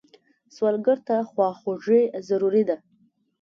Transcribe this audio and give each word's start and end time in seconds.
سوالګر 0.55 0.97
ته 1.07 1.15
خواخوږي 1.29 2.01
ضروري 2.29 2.63
ده 2.69 2.77